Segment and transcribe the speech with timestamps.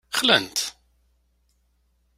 [0.17, 0.59] Xlan-t.